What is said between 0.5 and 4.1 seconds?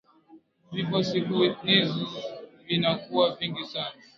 Vifo siku izi vinakuwa vingi sana